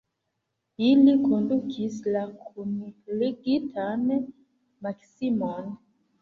[0.85, 2.23] Ili kondukis la
[2.55, 4.09] kunligitan
[4.87, 5.71] Maksimon.